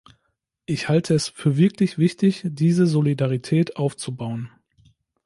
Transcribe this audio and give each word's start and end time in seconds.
Ich 0.65 0.89
halte 0.89 1.13
es 1.13 1.27
für 1.27 1.57
wirklich 1.57 1.99
wichtig, 1.99 2.41
diese 2.43 2.87
Solidarität 2.87 3.77
aufzubauen. 3.77 4.49